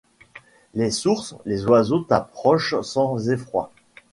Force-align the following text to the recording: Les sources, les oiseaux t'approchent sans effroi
Les 0.73 0.89
sources, 0.89 1.35
les 1.45 1.63
oiseaux 1.67 1.99
t'approchent 1.99 2.81
sans 2.81 3.29
effroi 3.29 3.71